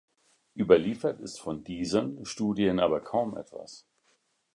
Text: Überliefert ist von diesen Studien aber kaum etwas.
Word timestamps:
Überliefert 0.57 1.19
ist 1.19 1.39
von 1.39 1.63
diesen 1.63 2.25
Studien 2.25 2.79
aber 2.79 3.01
kaum 3.01 3.37
etwas. 3.37 3.85